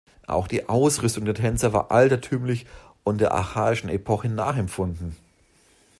[0.25, 2.65] Auch die Ausrüstung der Tänzer war altertümlich
[3.03, 5.15] und der archaischen Epoche nachempfunden.